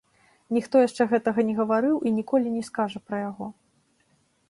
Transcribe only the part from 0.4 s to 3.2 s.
Ніхто яшчэ гэтага не гаварыў і ніколі не скажа пра